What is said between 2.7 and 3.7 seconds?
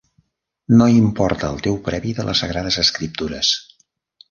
Escriptures.